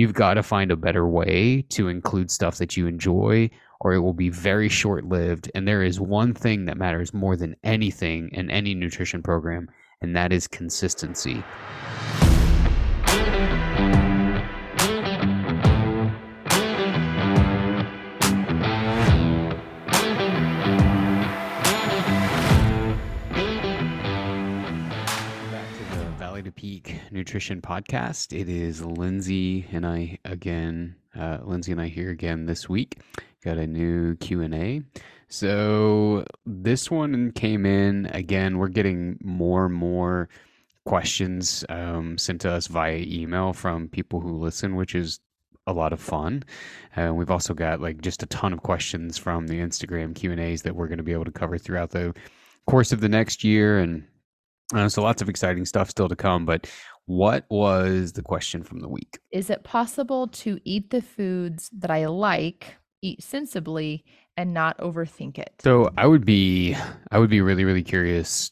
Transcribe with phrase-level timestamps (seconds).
[0.00, 3.98] you've got to find a better way to include stuff that you enjoy or it
[3.98, 5.50] will be very short lived.
[5.54, 9.68] And there is one thing that matters more than anything in any nutrition program,
[10.00, 11.42] and that is consistency.
[26.50, 28.38] Peak Nutrition Podcast.
[28.38, 30.96] It is Lindsay and I again.
[31.18, 32.98] Uh, Lindsay and I here again this week.
[33.44, 34.82] Got a new Q and A.
[35.28, 38.58] So this one came in again.
[38.58, 40.28] We're getting more and more
[40.84, 45.20] questions um, sent to us via email from people who listen, which is
[45.66, 46.42] a lot of fun.
[46.96, 50.32] And uh, we've also got like just a ton of questions from the Instagram Q
[50.32, 52.14] and A's that we're going to be able to cover throughout the
[52.66, 54.04] course of the next year and
[54.74, 56.44] uh, so lots of exciting stuff still to come.
[56.46, 56.70] But
[57.06, 59.18] what was the question from the week?
[59.32, 64.04] Is it possible to eat the foods that I like, eat sensibly,
[64.36, 65.54] and not overthink it?
[65.62, 66.76] So I would be,
[67.10, 68.50] I would be really, really curious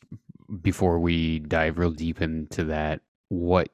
[0.60, 3.00] before we dive real deep into that.
[3.28, 3.68] What,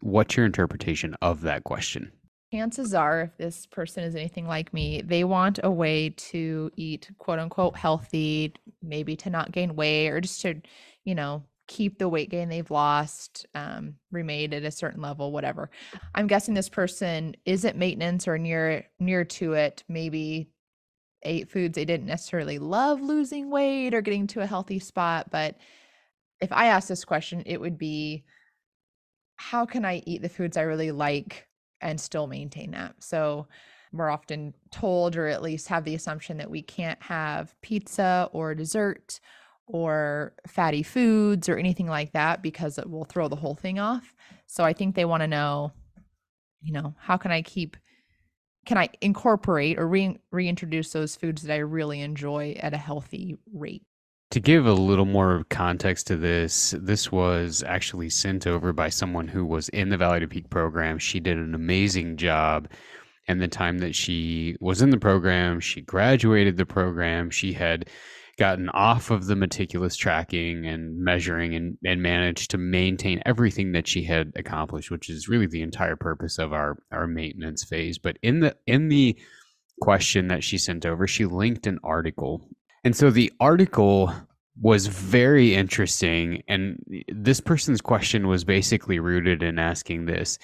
[0.00, 2.12] what's your interpretation of that question?
[2.52, 7.10] chances are, if this person is anything like me, they want a way to eat
[7.18, 10.60] quote unquote healthy, maybe to not gain weight or just to,
[11.04, 15.70] you know, keep the weight gain they've lost, um, remade at a certain level, whatever.
[16.16, 20.50] I'm guessing this person is at maintenance or near near to it, maybe
[21.22, 25.30] ate foods they didn't necessarily love losing weight or getting to a healthy spot.
[25.30, 25.58] But
[26.40, 28.24] if I ask this question, it would be
[29.36, 31.46] how can I eat the foods I really like
[31.80, 32.96] and still maintain that?
[32.98, 33.46] So
[33.92, 38.56] we're often told, or at least have the assumption, that we can't have pizza or
[38.56, 39.20] dessert
[39.72, 44.14] or fatty foods or anything like that because it will throw the whole thing off.
[44.46, 45.72] So I think they want to know,
[46.60, 47.76] you know, how can I keep
[48.66, 53.36] can I incorporate or re- reintroduce those foods that I really enjoy at a healthy
[53.52, 53.82] rate?
[54.32, 59.26] To give a little more context to this, this was actually sent over by someone
[59.26, 60.98] who was in the Valley to Peak program.
[60.98, 62.68] She did an amazing job.
[63.26, 67.30] And the time that she was in the program, she graduated the program.
[67.30, 67.88] She had
[68.40, 73.86] gotten off of the meticulous tracking and measuring and, and managed to maintain everything that
[73.86, 77.98] she had accomplished, which is really the entire purpose of our, our maintenance phase.
[77.98, 79.14] But in the in the
[79.82, 82.48] question that she sent over, she linked an article.
[82.82, 84.10] And so the article
[84.58, 86.42] was very interesting.
[86.48, 90.38] And this person's question was basically rooted in asking this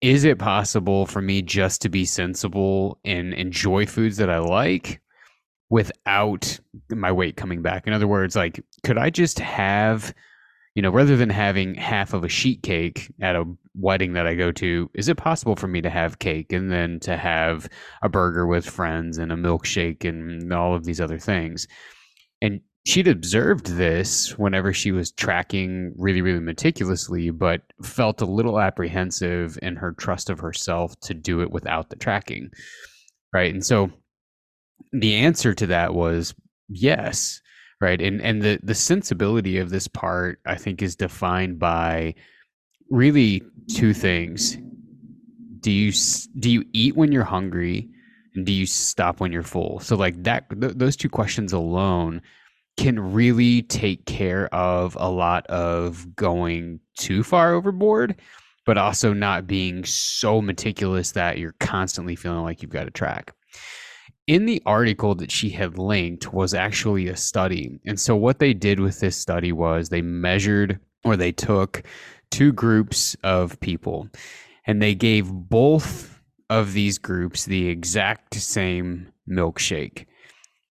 [0.00, 5.00] Is it possible for me just to be sensible and enjoy foods that I like?
[5.74, 6.56] Without
[6.92, 7.88] my weight coming back.
[7.88, 10.14] In other words, like, could I just have,
[10.76, 13.42] you know, rather than having half of a sheet cake at a
[13.74, 17.00] wedding that I go to, is it possible for me to have cake and then
[17.00, 17.68] to have
[18.04, 21.66] a burger with friends and a milkshake and all of these other things?
[22.40, 28.60] And she'd observed this whenever she was tracking really, really meticulously, but felt a little
[28.60, 32.50] apprehensive in her trust of herself to do it without the tracking.
[33.32, 33.52] Right.
[33.52, 33.90] And so,
[34.92, 36.34] the answer to that was
[36.68, 37.40] yes
[37.80, 38.00] right?
[38.00, 42.14] And and the the sensibility of this part i think is defined by
[42.90, 43.42] really
[43.74, 44.56] two things.
[45.60, 45.92] Do you
[46.38, 47.88] do you eat when you're hungry
[48.34, 49.80] and do you stop when you're full?
[49.80, 52.22] So like that th- those two questions alone
[52.76, 58.16] can really take care of a lot of going too far overboard
[58.66, 63.32] but also not being so meticulous that you're constantly feeling like you've got to track
[64.26, 67.78] in the article that she had linked was actually a study.
[67.84, 71.82] And so what they did with this study was they measured or they took
[72.30, 74.08] two groups of people
[74.66, 80.06] and they gave both of these groups the exact same milkshake.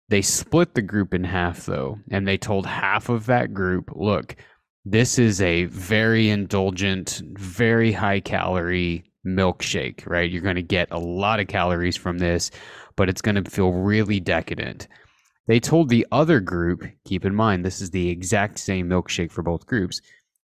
[0.09, 4.37] They split the group in half though, and they told half of that group, look,
[4.85, 10.31] this is a very indulgent, very high calorie milkshake, right?
[10.31, 12.51] You're going to get a lot of calories from this
[13.01, 14.87] but it's going to feel really decadent.
[15.47, 19.41] They told the other group, keep in mind, this is the exact same milkshake for
[19.41, 20.03] both groups.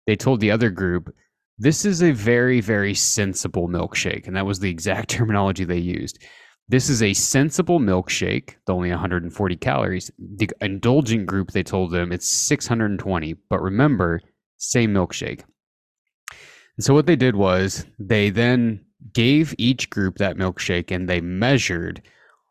[0.07, 1.13] They told the other group,
[1.57, 4.25] this is a very, very sensible milkshake.
[4.25, 6.23] And that was the exact terminology they used.
[6.69, 10.09] This is a sensible milkshake, only 140 calories.
[10.17, 13.33] The indulgent group, they told them it's 620.
[13.49, 14.21] But remember,
[14.59, 15.43] same milkshake.
[16.77, 21.19] And so what they did was they then gave each group that milkshake and they
[21.19, 22.01] measured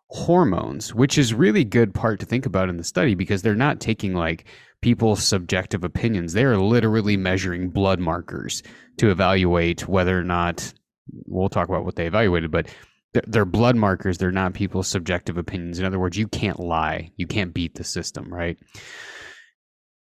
[0.09, 3.81] hormones, which is really good part to think about in the study because they're not
[3.81, 4.45] taking like
[4.83, 6.33] people's subjective opinions.
[6.33, 8.62] They are literally measuring blood markers
[8.99, 10.73] to evaluate whether or not
[11.27, 12.69] we'll talk about what they evaluated, but
[13.27, 14.19] they're, blood markers.
[14.19, 15.79] They're not people's subjective opinions.
[15.79, 17.11] In other words, you can't lie.
[17.17, 18.59] You can't beat the system, right?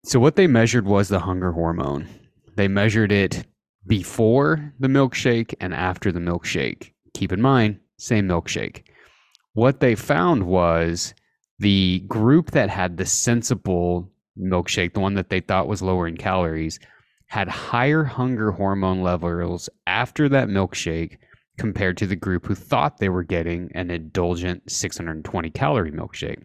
[0.05, 2.09] So what they measured was the hunger hormone.
[2.57, 3.47] They measured it
[3.87, 6.93] before the milkshake and after the milkshake.
[7.15, 8.88] Keep in mind, same milkshake.
[9.59, 11.15] What they found was
[11.59, 14.09] the group that had the sensible
[14.39, 16.79] milkshake, the one that they thought was lower in calories,
[17.27, 21.17] had higher hunger hormone levels after that milkshake
[21.59, 26.45] compared to the group who thought they were getting an indulgent 620 calorie milkshake.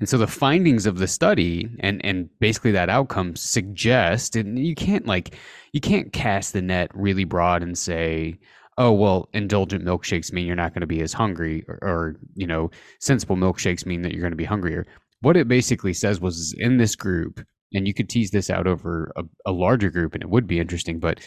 [0.00, 4.74] And so the findings of the study and and basically that outcome suggest and you
[4.74, 5.36] can't like
[5.72, 8.40] you can't cast the net really broad and say
[8.78, 12.46] oh well indulgent milkshakes mean you're not going to be as hungry or, or, you
[12.46, 14.86] know sensible milkshakes mean that you're going to be hungrier.
[15.20, 17.40] What it basically says was in this group
[17.72, 20.60] and you could tease this out over a, a larger group and it would be
[20.60, 21.20] interesting but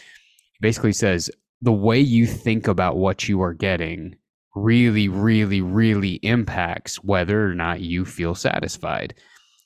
[0.60, 1.30] basically says
[1.62, 4.14] the way you think about what you are getting
[4.54, 9.14] really really really impacts whether or not you feel satisfied.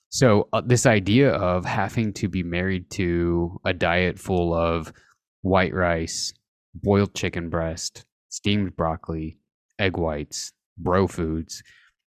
[0.08, 4.92] So uh, this idea of having to be married to a diet full of
[5.40, 6.34] white rice
[6.74, 9.38] boiled chicken breast, steamed broccoli,
[9.78, 11.62] egg whites, bro foods.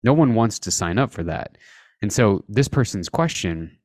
[0.04, 1.58] No one wants to sign up for that.
[2.02, 3.78] And so this person's question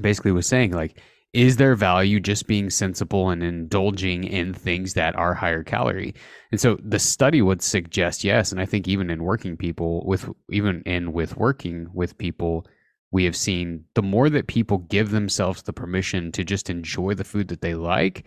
[0.00, 1.00] basically was saying like
[1.32, 6.14] is there value just being sensible and indulging in things that are higher calorie
[6.50, 10.28] and so the study would suggest yes and i think even in working people with
[10.50, 12.66] even in with working with people
[13.12, 17.24] we have seen the more that people give themselves the permission to just enjoy the
[17.24, 18.24] food that they like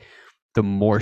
[0.60, 1.00] the more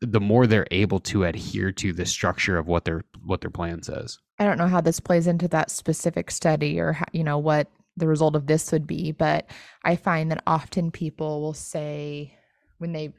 [0.00, 3.82] the more they're able to adhere to the structure of what their what their plan
[3.82, 4.20] says.
[4.38, 7.66] I don't know how this plays into that specific study or how, you know what
[7.96, 9.50] the result of this would be, but
[9.84, 12.38] I find that often people will say
[12.78, 13.12] when they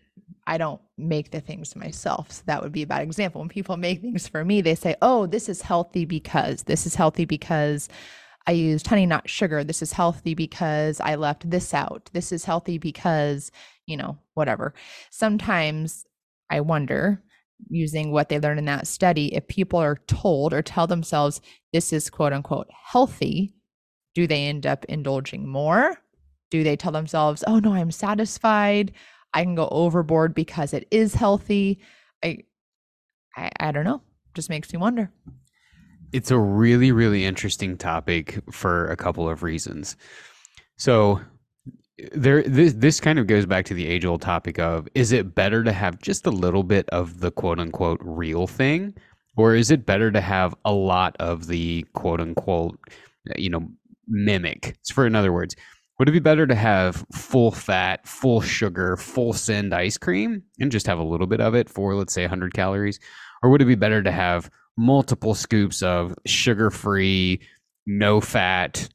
[0.47, 2.31] I don't make the things myself.
[2.31, 3.41] So that would be a bad example.
[3.41, 6.95] When people make things for me, they say, "Oh, this is healthy because this is
[6.95, 7.89] healthy because
[8.47, 9.65] I used honey not sugar.
[9.65, 12.09] This is healthy because I left this out.
[12.13, 13.51] This is healthy because
[13.91, 14.73] you know, whatever.
[15.11, 16.05] Sometimes
[16.49, 17.21] I wonder,
[17.69, 21.41] using what they learned in that study, if people are told or tell themselves
[21.73, 23.53] this is quote unquote healthy,
[24.15, 25.97] do they end up indulging more?
[26.49, 28.93] Do they tell themselves, oh no, I'm satisfied.
[29.33, 31.79] I can go overboard because it is healthy.
[32.23, 32.39] I,
[33.37, 34.01] I, I don't know.
[34.33, 35.11] Just makes me wonder.
[36.11, 39.95] It's a really, really interesting topic for a couple of reasons.
[40.77, 41.21] So,
[42.13, 45.35] there this this kind of goes back to the age old topic of is it
[45.35, 48.93] better to have just a little bit of the quote unquote real thing?
[49.37, 52.79] Or is it better to have a lot of the quote unquote
[53.35, 53.69] you know
[54.07, 54.77] mimic?
[54.83, 55.55] So for in other words
[55.99, 60.71] would it be better to have full fat full sugar full send ice cream and
[60.71, 62.99] just have a little bit of it for let's say 100 calories?
[63.43, 67.41] Or would it be better to have multiple scoops of sugar free
[67.85, 68.89] no fat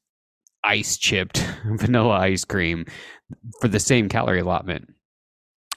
[0.66, 2.84] ice chipped vanilla ice cream
[3.60, 4.92] for the same calorie allotment.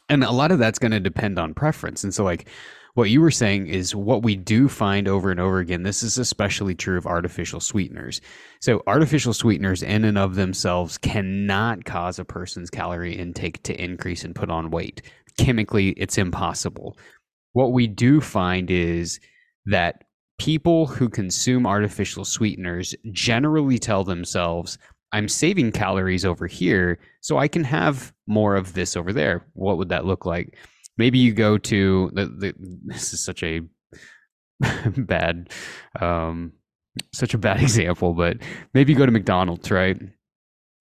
[0.09, 2.03] And a lot of that's going to depend on preference.
[2.03, 2.50] And so, like,
[2.95, 5.83] what you were saying is what we do find over and over again.
[5.83, 8.19] This is especially true of artificial sweeteners.
[8.59, 14.24] So, artificial sweeteners, in and of themselves, cannot cause a person's calorie intake to increase
[14.24, 15.03] and put on weight.
[15.38, 16.97] Chemically, it's impossible.
[17.53, 19.19] What we do find is
[19.68, 20.03] that
[20.39, 24.78] people who consume artificial sweeteners generally tell themselves,
[25.11, 29.45] I'm saving calories over here, so I can have more of this over there.
[29.54, 30.57] What would that look like?
[30.97, 32.54] Maybe you go to the, the
[32.85, 33.61] this is such a
[34.97, 35.49] bad
[36.02, 36.52] um
[37.14, 38.37] such a bad example, but
[38.73, 39.97] maybe you go to McDonald's, right?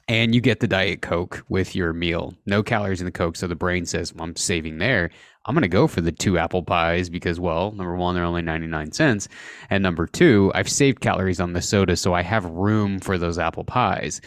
[0.08, 2.34] And you get the Diet Coke with your meal.
[2.46, 5.10] No calories in the Coke, so the brain says, well, I'm saving there.
[5.48, 8.42] I'm going to go for the two apple pies because, well, number one, they're only
[8.42, 9.28] 99 cents.
[9.70, 13.38] And number two, I've saved calories on the soda, so I have room for those
[13.38, 14.20] apple pies.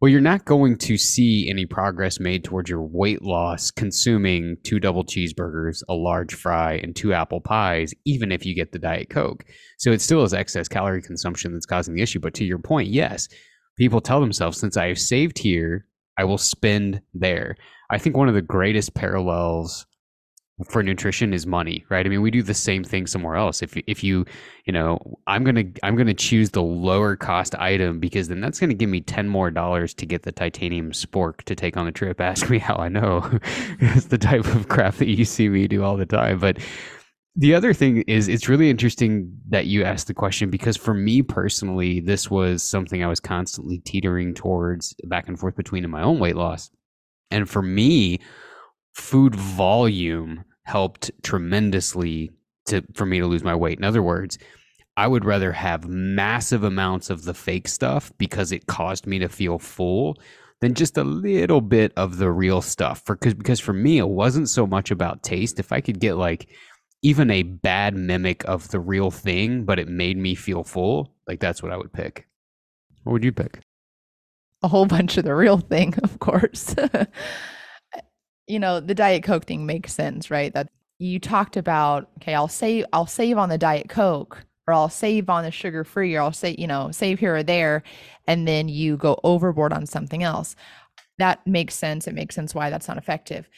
[0.00, 4.80] Well, you're not going to see any progress made towards your weight loss consuming two
[4.80, 9.10] double cheeseburgers, a large fry, and two apple pies, even if you get the Diet
[9.10, 9.44] Coke.
[9.76, 12.20] So it still is excess calorie consumption that's causing the issue.
[12.20, 13.28] But to your point, yes,
[13.76, 17.56] people tell themselves, since I have saved here, I will spend there.
[17.90, 19.84] I think one of the greatest parallels
[20.70, 22.06] for nutrition is money, right?
[22.06, 23.60] I mean, we do the same thing somewhere else.
[23.60, 24.24] If if you,
[24.66, 28.74] you know, I'm gonna I'm gonna choose the lower cost item because then that's gonna
[28.74, 32.20] give me ten more dollars to get the titanium spork to take on the trip.
[32.34, 33.28] Ask me how I know.
[33.80, 36.38] it's the type of crap that you see me do all the time.
[36.38, 36.58] But
[37.36, 41.20] the other thing is, it's really interesting that you asked the question because for me
[41.20, 46.02] personally, this was something I was constantly teetering towards back and forth between in my
[46.02, 46.70] own weight loss.
[47.32, 48.20] And for me,
[48.94, 52.30] food volume helped tremendously
[52.66, 53.78] to for me to lose my weight.
[53.78, 54.38] In other words,
[54.96, 59.28] I would rather have massive amounts of the fake stuff because it caused me to
[59.28, 60.18] feel full
[60.60, 63.02] than just a little bit of the real stuff.
[63.04, 65.58] For because because for me it wasn't so much about taste.
[65.58, 66.48] If I could get like
[67.02, 71.40] even a bad mimic of the real thing, but it made me feel full, like
[71.40, 72.26] that's what I would pick.
[73.02, 73.60] What would you pick?
[74.62, 76.74] A whole bunch of the real thing, of course.
[78.46, 80.52] you know, the Diet Coke thing makes sense, right?
[80.52, 84.88] That you talked about, okay, I'll save I'll save on the Diet Coke or I'll
[84.88, 87.82] save on the sugar free or I'll say, you know, save here or there
[88.26, 90.56] and then you go overboard on something else.
[91.18, 92.06] That makes sense.
[92.06, 93.48] It makes sense why that's not effective.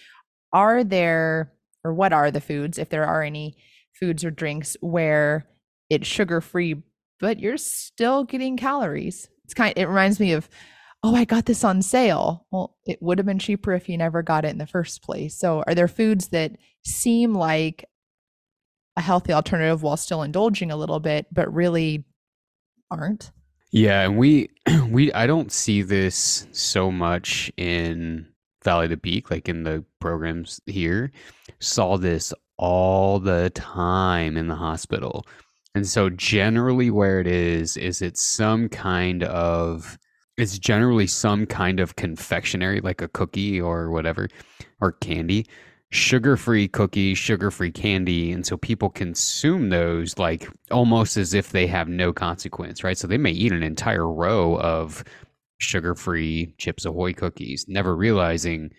[0.52, 1.52] Are there
[1.84, 3.56] or what are the foods if there are any
[3.98, 5.46] foods or drinks where
[5.88, 6.82] it's sugar free
[7.18, 9.28] but you're still getting calories?
[9.44, 10.48] It's kind it reminds me of
[11.02, 12.46] oh, I got this on sale.
[12.50, 15.36] Well, it would have been cheaper if you never got it in the first place.
[15.36, 17.84] So, are there foods that seem like
[18.96, 22.04] a healthy alternative while still indulging a little bit, but really
[22.90, 23.30] aren't?
[23.70, 24.50] Yeah, and we
[24.88, 28.26] we I don't see this so much in
[28.64, 31.12] Valley to Peak, like in the programs here.
[31.60, 35.26] Saw this all the time in the hospital.
[35.74, 39.98] And so generally where it is is it's some kind of
[40.36, 44.28] it's generally some kind of confectionery, like a cookie or whatever,
[44.80, 45.46] or candy,
[45.90, 48.32] sugar free cookie, sugar free candy.
[48.32, 52.98] And so people consume those like almost as if they have no consequence, right?
[52.98, 55.04] So they may eat an entire row of
[55.58, 58.70] sugar free Chips Ahoy cookies, never realizing,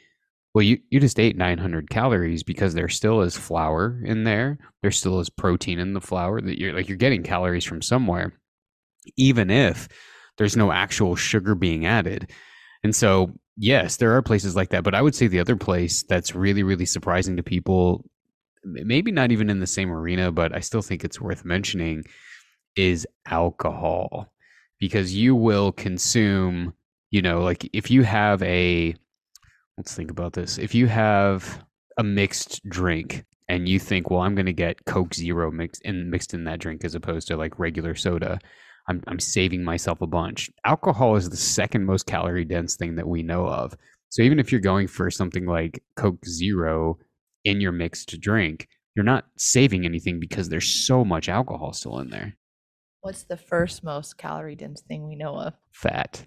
[0.54, 4.60] well, you, you just ate 900 calories because there still is flour in there.
[4.84, 8.34] There still is protein in the flour that you're like, you're getting calories from somewhere,
[9.16, 9.88] even if
[10.38, 12.32] there's no actual sugar being added.
[12.84, 14.84] And so, yes, there are places like that.
[14.84, 18.06] But I would say the other place that's really, really surprising to people,
[18.64, 22.04] maybe not even in the same arena, but I still think it's worth mentioning,
[22.76, 24.32] is alcohol.
[24.80, 26.74] Because you will consume,
[27.10, 28.96] you know, like if you have a,
[29.76, 30.60] let's think about this.
[30.60, 31.64] If you have
[31.98, 36.12] a mixed drink and you think, well, I'm going to get Coke Zero mixed in
[36.12, 38.40] mixed in that drink as opposed to like regular soda,
[38.88, 40.50] I'm, I'm saving myself a bunch.
[40.66, 43.76] Alcohol is the second most calorie dense thing that we know of.
[44.10, 46.98] So even if you're going for something like Coke Zero
[47.44, 52.10] in your mixed drink, you're not saving anything because there's so much alcohol still in
[52.10, 52.36] there.
[53.02, 55.54] What's the first most calorie dense thing we know of?
[55.72, 56.26] Fat.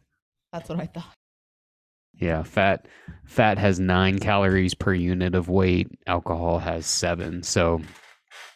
[0.52, 1.14] That's what I thought.
[2.14, 2.86] Yeah, fat
[3.24, 7.42] fat has 9 calories per unit of weight, alcohol has 7.
[7.42, 7.80] So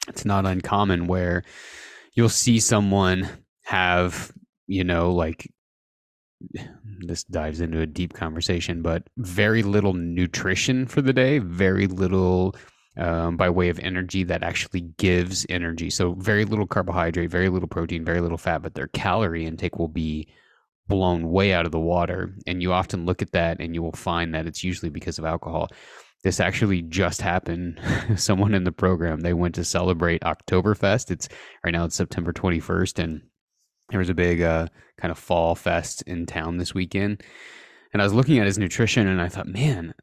[0.08, 1.44] it's not uncommon where
[2.14, 3.28] you'll see someone
[3.64, 4.32] have
[4.66, 5.50] you know like
[7.00, 12.54] this dives into a deep conversation but very little nutrition for the day very little
[12.96, 15.90] um, by way of energy that actually gives energy.
[15.90, 19.88] So very little carbohydrate very little protein very little fat but their calorie intake will
[19.88, 20.28] be
[20.86, 23.92] blown way out of the water and you often look at that and you will
[23.92, 25.68] find that it's usually because of alcohol.
[26.22, 27.80] This actually just happened.
[28.16, 31.10] Someone in the program they went to celebrate oktoberfest.
[31.10, 31.28] It's
[31.64, 33.22] right now it's september 21st and
[33.90, 37.22] there was a big uh, kind of fall fest in town this weekend,
[37.92, 39.94] and I was looking at his nutrition, and I thought, man,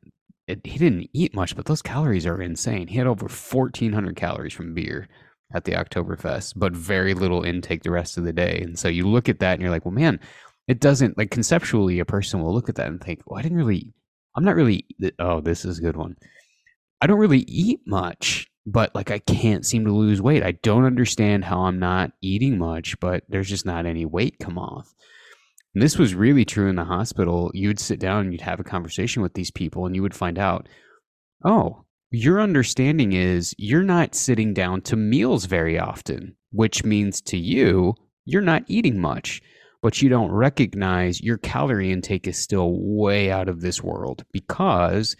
[0.47, 2.87] it, he didn't eat much, but those calories are insane.
[2.87, 5.07] He had over fourteen hundred calories from beer
[5.53, 8.59] at the Oktoberfest, but very little intake the rest of the day.
[8.61, 10.19] And so you look at that, and you're like, well, man,
[10.67, 11.99] it doesn't like conceptually.
[11.99, 13.93] A person will look at that and think, well, I didn't really,
[14.35, 14.85] I'm not really.
[15.19, 16.15] Oh, this is a good one.
[17.01, 20.43] I don't really eat much but like I can't seem to lose weight.
[20.43, 24.57] I don't understand how I'm not eating much, but there's just not any weight come
[24.57, 24.93] off.
[25.73, 27.49] And this was really true in the hospital.
[27.53, 30.37] You'd sit down and you'd have a conversation with these people, and you would find
[30.37, 30.67] out,
[31.45, 37.37] oh, your understanding is you're not sitting down to meals very often, which means to
[37.37, 39.41] you, you're not eating much,
[39.81, 45.15] but you don't recognize your calorie intake is still way out of this world because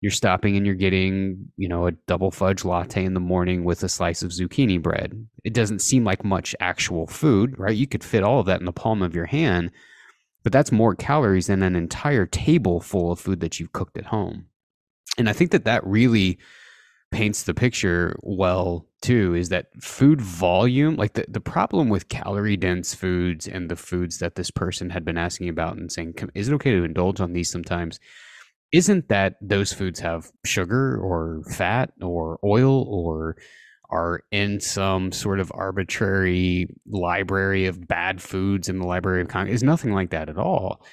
[0.00, 3.82] you're stopping and you're getting, you know, a double fudge latte in the morning with
[3.82, 5.26] a slice of zucchini bread.
[5.44, 7.76] It doesn't seem like much actual food, right?
[7.76, 9.72] You could fit all of that in the palm of your hand,
[10.44, 14.06] but that's more calories than an entire table full of food that you've cooked at
[14.06, 14.46] home.
[15.16, 16.38] And I think that that really
[17.10, 22.56] paints the picture well too is that food volume like the, the problem with calorie
[22.56, 26.48] dense foods and the foods that this person had been asking about and saying is
[26.48, 27.98] it okay to indulge on these sometimes
[28.72, 33.36] isn't that those foods have sugar or fat or oil or
[33.90, 39.56] are in some sort of arbitrary library of bad foods in the library of congress
[39.56, 40.84] is nothing like that at all.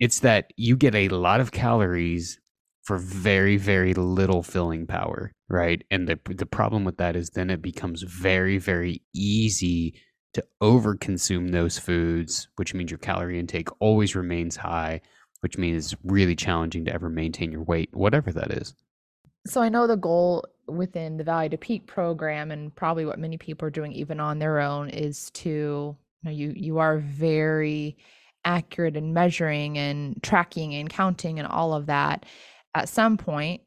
[0.00, 2.40] It's that you get a lot of calories
[2.82, 5.84] for very very little filling power right?
[5.90, 10.00] And the the problem with that is then it becomes very very easy
[10.32, 15.02] to overconsume those foods which means your calorie intake always remains high
[15.42, 18.74] which means it's really challenging to ever maintain your weight whatever that is
[19.46, 23.36] so i know the goal within the valley to peak program and probably what many
[23.36, 27.96] people are doing even on their own is to you know, you you are very
[28.44, 32.24] accurate in measuring and tracking and counting and all of that
[32.74, 33.62] at some point,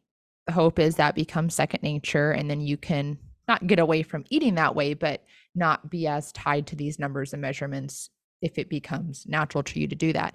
[0.47, 3.17] the hope is that becomes second nature and then you can
[3.47, 7.33] not get away from eating that way, but not be as tied to these numbers
[7.33, 8.09] and measurements
[8.41, 10.33] if it becomes natural to you to do that.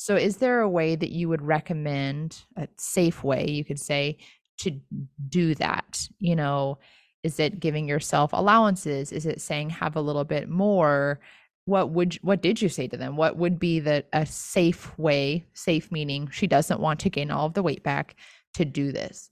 [0.00, 4.18] So, is there a way that you would recommend, a safe way, you could say,
[4.58, 4.80] to
[5.28, 6.08] do that?
[6.20, 6.78] You know,
[7.24, 9.10] is it giving yourself allowances?
[9.10, 11.20] Is it saying have a little bit more?
[11.68, 15.44] what would what did you say to them what would be the a safe way
[15.52, 18.16] safe meaning she doesn't want to gain all of the weight back
[18.54, 19.30] to do this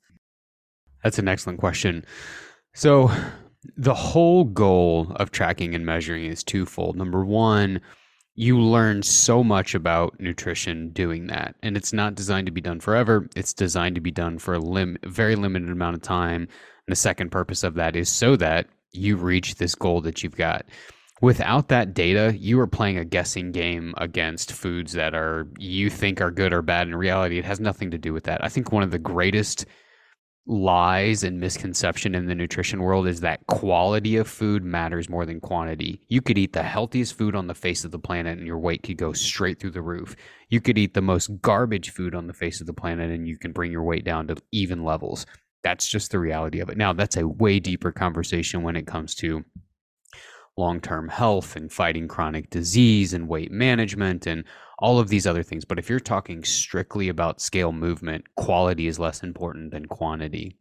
[1.02, 2.04] that's an excellent question
[2.74, 3.10] so
[3.78, 7.80] the whole goal of tracking and measuring is twofold number one
[8.36, 12.78] you learn so much about nutrition doing that and it's not designed to be done
[12.78, 16.92] forever it's designed to be done for a lim- very limited amount of time and
[16.92, 20.64] the second purpose of that is so that you reach this goal that you've got
[21.20, 26.20] without that data, you are playing a guessing game against foods that are you think
[26.20, 26.88] are good or bad.
[26.88, 28.44] In reality, it has nothing to do with that.
[28.44, 29.66] I think one of the greatest
[30.46, 35.40] lies and misconception in the nutrition world is that quality of food matters more than
[35.40, 36.00] quantity.
[36.08, 38.84] You could eat the healthiest food on the face of the planet and your weight
[38.84, 40.14] could go straight through the roof.
[40.48, 43.36] You could eat the most garbage food on the face of the planet and you
[43.36, 45.26] can bring your weight down to even levels.
[45.64, 46.76] That's just the reality of it.
[46.76, 49.44] Now, that's a way deeper conversation when it comes to
[50.56, 54.44] long term health and fighting chronic disease and weight management and
[54.78, 55.64] all of these other things.
[55.64, 60.58] But if you're talking strictly about scale movement, quality is less important than quantity.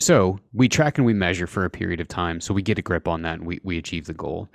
[0.00, 2.40] So we track and we measure for a period of time.
[2.40, 4.50] So we get a grip on that and we, we achieve the goal.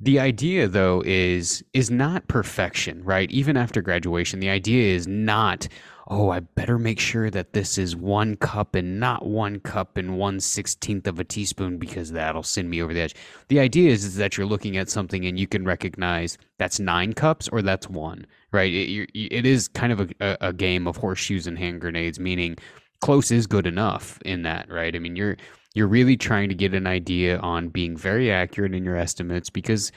[0.00, 3.28] The idea though is is not perfection, right?
[3.32, 5.66] Even after graduation, the idea is not,
[6.06, 10.16] oh, I better make sure that this is one cup and not one cup and
[10.16, 13.16] one sixteenth of a teaspoon because that'll send me over the edge.
[13.48, 17.12] The idea is, is that you're looking at something and you can recognize that's nine
[17.12, 18.72] cups or that's one, right?
[18.72, 22.56] It, it is kind of a, a game of horseshoes and hand grenades, meaning
[23.00, 24.94] close is good enough in that, right?
[24.94, 25.36] I mean, you're
[25.74, 29.92] you're really trying to get an idea on being very accurate in your estimates because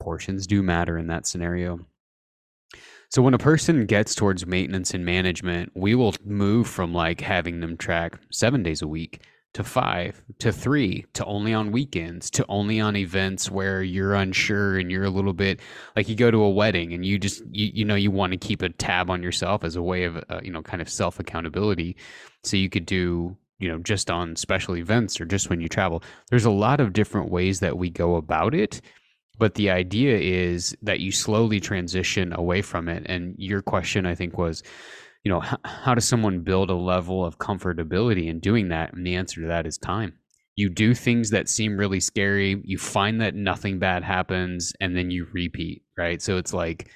[0.00, 1.78] portions do matter in that scenario.
[3.08, 7.60] So when a person gets towards maintenance and management, we will move from like having
[7.60, 9.22] them track seven days a week
[9.54, 14.78] to five to three to only on weekends to only on events where you're unsure
[14.78, 15.60] and you're a little bit
[15.94, 18.38] like you go to a wedding and you just you, you know you want to
[18.38, 21.20] keep a tab on yourself as a way of uh, you know kind of self
[21.20, 21.94] accountability
[22.42, 26.02] so you could do you know just on special events or just when you travel.
[26.30, 28.80] There's a lot of different ways that we go about it
[29.38, 33.04] but the idea is that you slowly transition away from it.
[33.06, 34.62] And your question i think was
[35.24, 38.92] you know how, how does someone build a level of comfortability in doing that?
[38.92, 40.14] And the answer to that is time.
[40.56, 45.10] You do things that seem really scary you find that nothing bad happens and then
[45.10, 46.20] you repeat right?
[46.20, 46.90] So it's like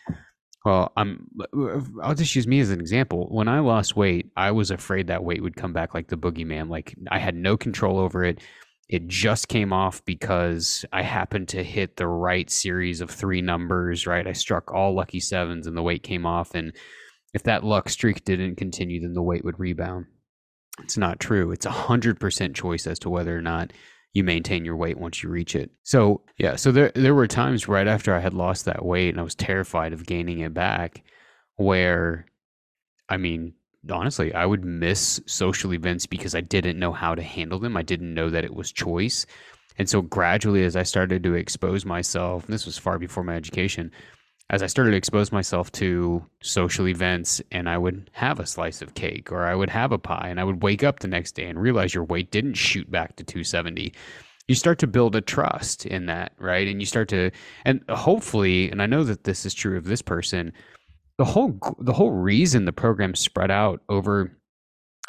[0.66, 1.26] well i'm
[2.02, 5.22] i'll just use me as an example when i lost weight i was afraid that
[5.22, 8.40] weight would come back like the boogeyman like i had no control over it
[8.88, 14.06] it just came off because I happened to hit the right series of three numbers,
[14.06, 14.26] right?
[14.26, 16.54] I struck all lucky sevens and the weight came off.
[16.54, 16.72] And
[17.34, 20.06] if that luck streak didn't continue, then the weight would rebound.
[20.82, 21.50] It's not true.
[21.50, 23.72] It's a hundred percent choice as to whether or not
[24.16, 25.70] you maintain your weight once you reach it.
[25.82, 29.20] So yeah, so there there were times right after I had lost that weight and
[29.20, 31.04] I was terrified of gaining it back
[31.56, 32.24] where
[33.10, 33.52] I mean,
[33.90, 37.76] honestly, I would miss social events because I didn't know how to handle them.
[37.76, 39.26] I didn't know that it was choice.
[39.78, 43.92] And so gradually, as I started to expose myself, this was far before my education,
[44.48, 48.80] as I started to expose myself to social events and I would have a slice
[48.80, 51.32] of cake or I would have a pie and I would wake up the next
[51.32, 53.92] day and realize your weight didn't shoot back to 270
[54.48, 56.68] you start to build a trust in that right?
[56.68, 57.30] And you start to
[57.64, 60.52] and hopefully and i know that this is true of this person
[61.18, 64.36] the whole the whole reason the program spread out over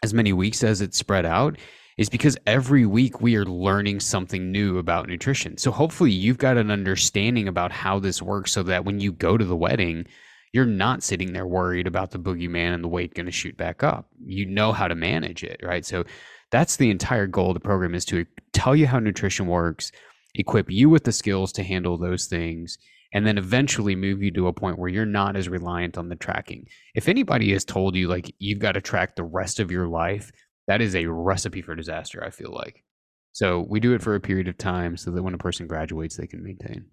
[0.03, 1.57] as many weeks as it spread out
[1.97, 5.57] is because every week we are learning something new about nutrition.
[5.57, 9.35] So hopefully you've got an understanding about how this works so that when you go
[9.35, 10.05] to the wedding,
[10.53, 13.83] you're not sitting there worried about the boogeyman and the weight going to shoot back
[13.83, 14.07] up.
[14.23, 15.85] You know how to manage it, right?
[15.85, 16.05] So
[16.51, 19.91] that's the entire goal of the program is to tell you how nutrition works,
[20.35, 22.77] equip you with the skills to handle those things
[23.13, 26.15] and then eventually move you to a point where you're not as reliant on the
[26.15, 26.67] tracking.
[26.93, 30.31] If anybody has told you like you've got to track the rest of your life,
[30.67, 32.83] that is a recipe for disaster, I feel like.
[33.31, 36.17] So we do it for a period of time so that when a person graduates,
[36.17, 36.85] they can maintain.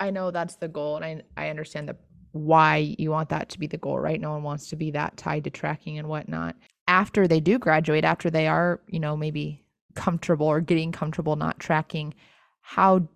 [0.00, 1.96] I know that's the goal, and I I understand the
[2.32, 4.20] why you want that to be the goal, right?
[4.20, 6.56] No one wants to be that tied to tracking and whatnot.
[6.88, 11.60] After they do graduate, after they are, you know, maybe comfortable or getting comfortable not
[11.60, 12.12] tracking,
[12.60, 13.08] how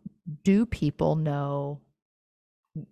[0.44, 1.80] do people know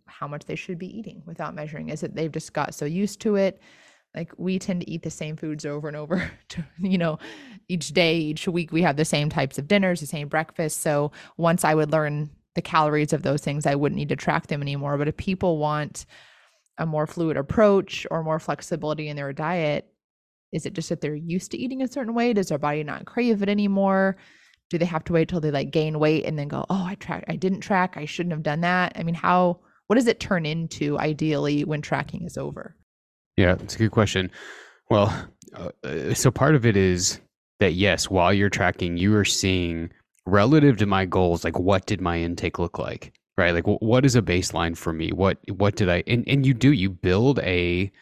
[0.06, 1.90] how much they should be eating without measuring?
[1.90, 3.60] Is it they've just got so used to it?
[4.16, 7.18] Like we tend to eat the same foods over and over, to, you know,
[7.68, 10.80] each day, each week we have the same types of dinners, the same breakfast.
[10.80, 14.46] So once I would learn the calories of those things, I wouldn't need to track
[14.46, 14.96] them anymore.
[14.96, 16.06] But if people want
[16.78, 19.86] a more fluid approach or more flexibility in their diet,
[20.52, 22.32] is it just that they're used to eating a certain way?
[22.32, 24.16] Does their body not crave it anymore?
[24.70, 26.94] Do they have to wait till they like gain weight and then go, "Oh, I
[26.96, 27.96] track I didn't track.
[27.96, 31.82] I shouldn't have done that." I mean, how what does it turn into ideally when
[31.82, 32.74] tracking is over?
[33.36, 34.30] Yeah, it's a good question.
[34.90, 35.14] Well,
[35.54, 37.20] uh, so part of it is
[37.60, 39.90] that yes, while you're tracking, you are seeing
[40.26, 43.12] relative to my goals, like what did my intake look like?
[43.36, 43.52] Right?
[43.52, 45.12] Like what is a baseline for me?
[45.12, 47.92] What what did I and, and you do, you build a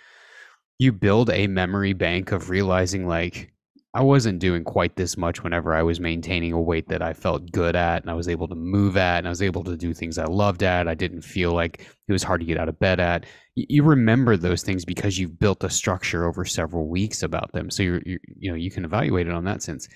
[0.78, 3.52] you build a memory bank of realizing like
[3.96, 7.52] I wasn't doing quite this much whenever I was maintaining a weight that I felt
[7.52, 9.94] good at and I was able to move at and I was able to do
[9.94, 10.88] things I loved at.
[10.88, 13.24] I didn't feel like it was hard to get out of bed at.
[13.54, 17.70] You remember those things because you've built a structure over several weeks about them.
[17.70, 19.86] So you're you know, you can evaluate it on that sense.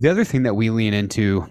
[0.00, 1.46] The other thing that we lean into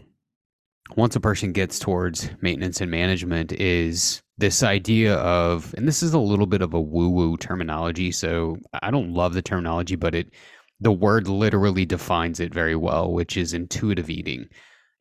[0.96, 6.14] once a person gets towards maintenance and management is this idea of, and this is
[6.14, 8.12] a little bit of a woo woo terminology.
[8.12, 10.32] So I don't love the terminology, but it,
[10.80, 14.48] the word literally defines it very well, which is intuitive eating.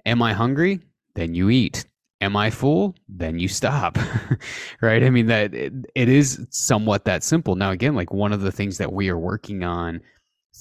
[0.04, 0.80] Am I hungry?
[1.14, 1.84] Then you eat.
[2.20, 2.94] Am I full?
[3.08, 3.98] Then you stop.
[4.80, 5.02] right?
[5.02, 7.56] I mean that it, it is somewhat that simple.
[7.56, 10.00] Now again, like one of the things that we are working on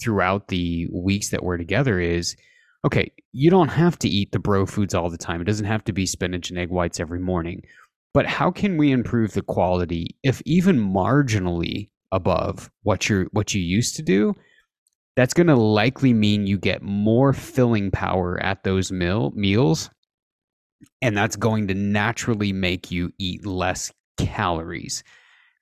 [0.01, 2.35] throughout the weeks that we're together is
[2.85, 5.41] okay, you don't have to eat the bro foods all the time.
[5.41, 7.63] It doesn't have to be spinach and egg whites every morning.
[8.13, 13.61] But how can we improve the quality if even marginally above what you're what you
[13.61, 14.35] used to do?
[15.15, 19.89] That's going to likely mean you get more filling power at those meal meals
[21.01, 25.03] and that's going to naturally make you eat less calories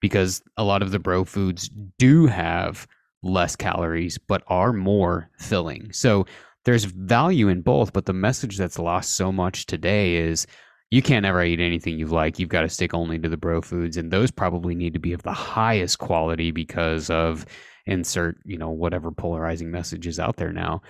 [0.02, 2.88] because a lot of the bro foods do have
[3.22, 5.92] less calories but are more filling.
[5.94, 6.26] So
[6.66, 10.46] there's value in both but the message that's lost so much today is
[10.92, 12.38] you can't ever eat anything you like.
[12.38, 15.14] You've got to stick only to the bro foods and those probably need to be
[15.14, 17.46] of the highest quality because of
[17.86, 20.82] insert you know whatever polarizing message is out there now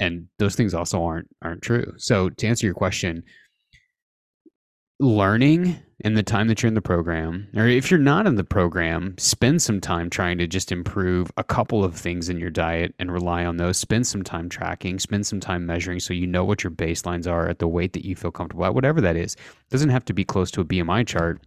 [0.00, 1.92] and those things also aren't aren't true.
[1.98, 3.22] So to answer your question
[4.98, 8.44] learning in the time that you're in the program or if you're not in the
[8.44, 12.94] program spend some time trying to just improve a couple of things in your diet
[12.98, 13.78] and rely on those.
[13.78, 17.48] Spend some time tracking spend some time measuring so you know what your baselines are
[17.48, 19.34] at the weight that you feel comfortable at whatever that is.
[19.34, 21.40] It doesn't have to be close to a bmi chart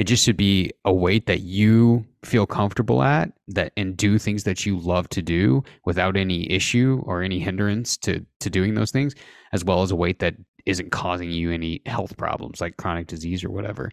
[0.00, 4.44] it just should be a weight that you feel comfortable at that and do things
[4.44, 8.90] that you love to do without any issue or any hindrance to to doing those
[8.90, 9.14] things
[9.52, 10.34] as well as a weight that
[10.66, 13.90] isn't causing you any health problems like chronic disease or whatever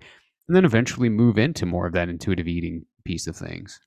[0.48, 3.80] and then eventually move into more of that intuitive eating piece of things.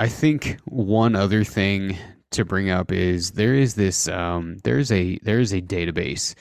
[0.00, 1.96] I think one other thing
[2.30, 6.34] to bring up is there is this um, there's a there's a database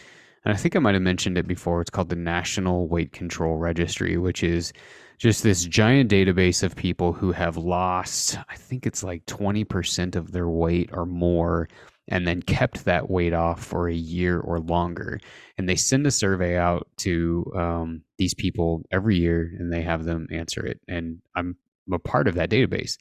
[0.45, 1.81] and I think I might have mentioned it before.
[1.81, 4.73] It's called the National Weight Control Registry, which is
[5.17, 10.31] just this giant database of people who have lost, I think it's like 20% of
[10.31, 11.67] their weight or more,
[12.07, 15.19] and then kept that weight off for a year or longer.
[15.57, 20.05] And they send a survey out to um, these people every year and they have
[20.05, 20.79] them answer it.
[20.87, 21.57] And I'm
[21.91, 22.97] a part of that database.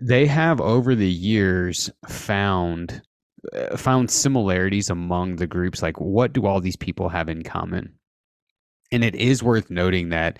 [0.00, 3.02] They have over the years found
[3.56, 7.92] Uh, found similarities among the groups like what do all these people have in common?
[8.92, 10.38] And it is worth noting that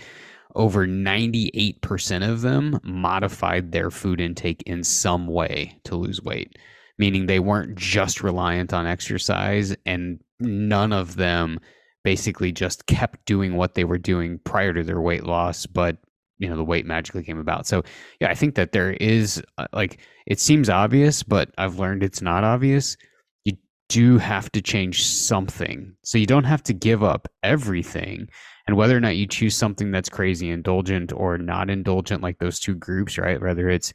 [0.54, 6.58] over 98% of them modified their food intake in some way to lose weight
[6.98, 11.58] meaning they weren't just reliant on exercise and none of them
[12.04, 15.96] basically just kept doing what they were doing prior to their weight loss but
[16.42, 17.66] you know the weight magically came about.
[17.66, 17.82] So
[18.20, 22.20] yeah i think that there is uh, like it seems obvious but i've learned it's
[22.20, 22.96] not obvious.
[23.44, 23.54] You
[23.88, 25.94] do have to change something.
[26.02, 28.28] So you don't have to give up everything.
[28.66, 32.58] And whether or not you choose something that's crazy indulgent or not indulgent like those
[32.58, 33.40] two groups right?
[33.40, 33.92] Whether it's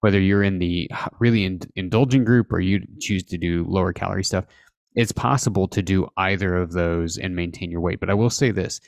[0.00, 4.22] whether you're in the really in, indulgent group or you choose to do lower calorie
[4.22, 4.44] stuff
[4.94, 8.00] it's possible to do either of those and maintain your weight.
[8.00, 8.80] But i will say this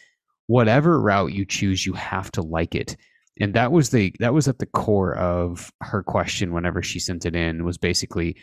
[0.51, 2.97] whatever route you choose, you have to like it.
[3.41, 7.25] And that was the that was at the core of her question whenever she sent
[7.25, 8.37] it in was basically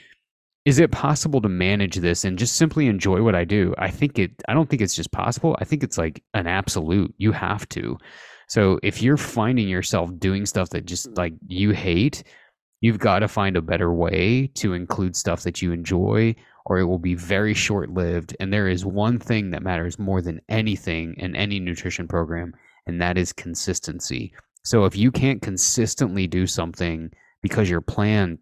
[0.63, 3.75] is it possible to manage this and just simply enjoy what I do?
[3.77, 5.57] I think it I don't think it's just possible.
[5.59, 7.13] I think it's like an absolute.
[7.17, 7.97] You have to.
[8.47, 12.23] So if you're finding yourself doing stuff that just like you hate,
[12.79, 16.35] you've got to find a better way to include stuff that you enjoy
[16.67, 18.35] or it will be very short lived.
[18.41, 22.53] And there is one thing that matters more than anything in any nutrition program,
[22.85, 24.33] and that is consistency.
[24.63, 27.09] So if you can't consistently do something
[27.41, 28.39] because your plan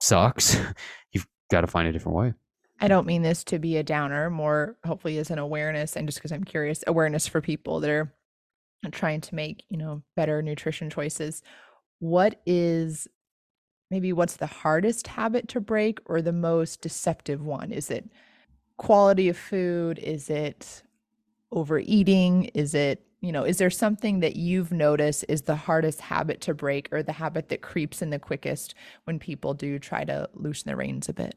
[0.00, 0.56] sucks,
[1.12, 2.32] you've got to find a different way.
[2.80, 6.18] I don't mean this to be a downer, more hopefully as an awareness and just
[6.18, 8.12] because I'm curious, awareness for people that are
[8.92, 11.42] trying to make, you know, better nutrition choices.
[11.98, 13.08] What is
[13.94, 17.70] maybe what's the hardest habit to break or the most deceptive one?
[17.70, 18.10] Is it
[18.76, 20.00] quality of food?
[20.00, 20.82] Is it
[21.52, 22.46] overeating?
[22.54, 26.54] Is it, you know, is there something that you've noticed is the hardest habit to
[26.54, 30.70] break or the habit that creeps in the quickest when people do try to loosen
[30.70, 31.36] the reins a bit?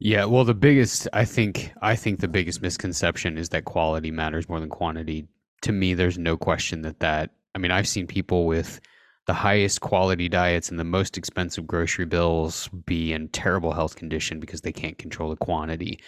[0.00, 4.50] Yeah, well the biggest I think I think the biggest misconception is that quality matters
[4.50, 5.26] more than quantity.
[5.62, 8.82] To me there's no question that that I mean I've seen people with
[9.26, 14.38] the highest quality diets and the most expensive grocery bills be in terrible health condition
[14.40, 15.98] because they can't control the quantity.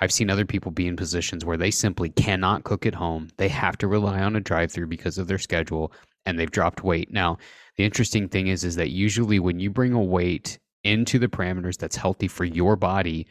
[0.00, 3.28] I've seen other people be in positions where they simply cannot cook at home.
[3.36, 5.92] They have to rely on a drive-through because of their schedule
[6.24, 7.12] and they've dropped weight.
[7.12, 7.38] Now,
[7.76, 11.76] the interesting thing is is that usually when you bring a weight into the parameters
[11.76, 13.26] that's healthy for your body,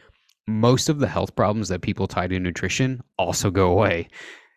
[0.47, 4.08] most of the health problems that people tie to nutrition also go away.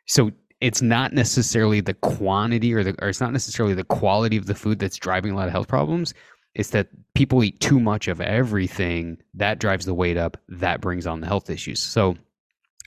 [0.06, 4.46] So it's not necessarily the quantity or the or it's not necessarily the quality of
[4.46, 6.14] the food that's driving a lot of health problems.
[6.54, 11.04] It's that people eat too much of everything that drives the weight up, that brings
[11.04, 11.80] on the health issues.
[11.80, 12.14] So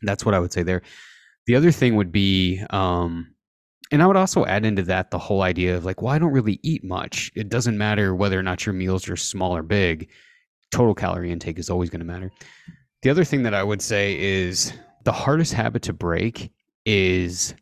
[0.04, 0.84] that's what I would say there.
[1.48, 3.36] The other thing would be, um,
[3.92, 6.32] and I would also add into that the whole idea of like, well, I don't
[6.32, 7.30] really eat much.
[7.36, 10.10] It doesn't matter whether or not your meals are small or big.
[10.72, 12.32] Total calorie intake is always going to matter.
[13.02, 14.72] The other thing that I would say is
[15.04, 16.52] the hardest habit to break
[16.86, 17.54] is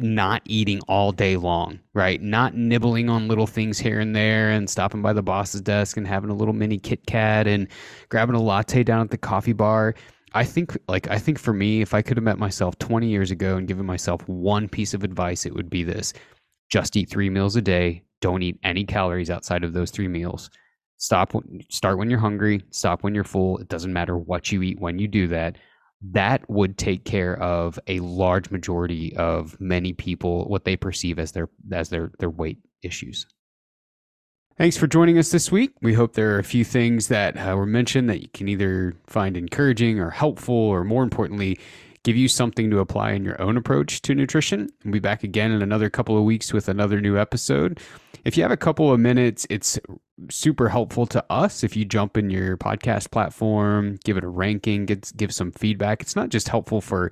[0.00, 2.20] not eating all day long, right?
[2.20, 6.06] Not nibbling on little things here and there and stopping by the boss's desk and
[6.06, 7.68] having a little mini Kit Kat and
[8.08, 9.94] grabbing a latte down at the coffee bar.
[10.32, 13.30] I think like I think for me if I could have met myself 20 years
[13.30, 16.12] ago and given myself one piece of advice it would be this.
[16.70, 18.02] Just eat 3 meals a day.
[18.20, 20.50] Don't eat any calories outside of those 3 meals.
[20.96, 21.34] Stop
[21.70, 23.58] start when you're hungry, stop when you're full.
[23.58, 25.56] It doesn't matter what you eat when you do that
[26.12, 31.32] that would take care of a large majority of many people what they perceive as
[31.32, 33.26] their as their their weight issues.
[34.56, 35.72] Thanks for joining us this week.
[35.82, 38.94] We hope there are a few things that uh, were mentioned that you can either
[39.06, 41.58] find encouraging or helpful, or more importantly,
[42.04, 44.68] give you something to apply in your own approach to nutrition.
[44.84, 47.80] We'll be back again in another couple of weeks with another new episode.
[48.24, 49.78] If you have a couple of minutes, it's
[50.30, 54.86] super helpful to us if you jump in your podcast platform, give it a ranking,
[54.86, 56.00] get, give some feedback.
[56.00, 57.10] It's not just helpful for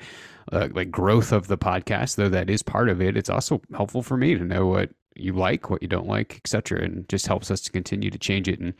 [0.52, 3.16] uh, like growth of the podcast, though that is part of it.
[3.16, 6.82] It's also helpful for me to know what you like, what you don't like, etc.,
[6.82, 8.72] and just helps us to continue to change it and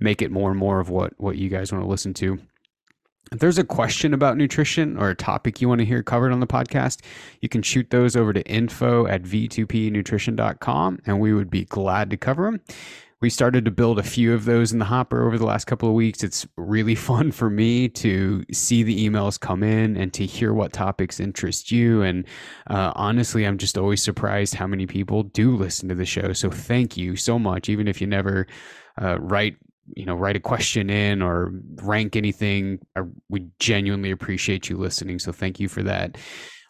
[0.00, 2.38] make it more and more of what what you guys want to listen to.
[3.32, 6.40] If there's a question about nutrition or a topic you want to hear covered on
[6.40, 7.00] the podcast,
[7.40, 12.16] you can shoot those over to info at v2pnutrition.com and we would be glad to
[12.16, 12.60] cover them.
[13.20, 15.88] We started to build a few of those in the hopper over the last couple
[15.88, 16.22] of weeks.
[16.22, 20.74] It's really fun for me to see the emails come in and to hear what
[20.74, 22.02] topics interest you.
[22.02, 22.26] And
[22.68, 26.34] uh, honestly, I'm just always surprised how many people do listen to the show.
[26.34, 28.46] So thank you so much, even if you never
[29.00, 29.56] uh, write
[29.88, 32.78] you know write a question in or rank anything.
[32.96, 36.16] I, we genuinely appreciate you listening so thank you for that.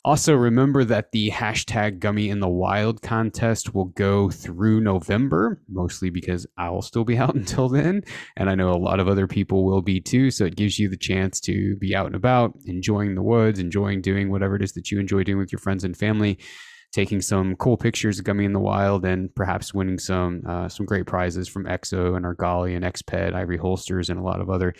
[0.07, 6.11] Also remember that the hashtag gummy in the wild contest will go through november mostly
[6.11, 8.03] because i'll still be out until then
[8.37, 10.91] and i know a lot of other people will be too so it gives you
[10.91, 14.73] the chance to be out and about enjoying the woods enjoying doing whatever it is
[14.73, 16.39] that you enjoy doing with your friends and family
[16.95, 20.87] taking some cool pictures of Gummy in the wild and perhaps winning some uh, some
[20.87, 24.75] great prizes from Exo and Argali and Exped, Ivory Holsters, and a lot of other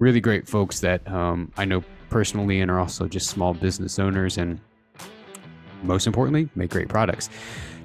[0.00, 4.36] really great folks that um, I know personally and are also just small business owners
[4.36, 4.60] and
[5.84, 7.30] most importantly make great products.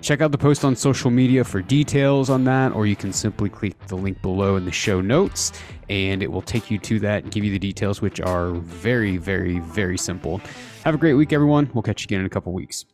[0.02, 3.50] Check out the post on social media for details on that, or you can simply
[3.50, 5.52] click the link below in the show notes
[5.89, 9.17] and it will take you to that and give you the details, which are very,
[9.17, 10.41] very, very simple.
[10.84, 11.69] Have a great week, everyone.
[11.74, 12.86] We'll catch you again in a couple weeks.